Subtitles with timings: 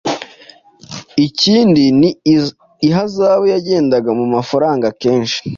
[1.25, 2.09] Ikindi ni
[2.87, 5.39] ihazabu yagendaga mu mafaranga akenshi.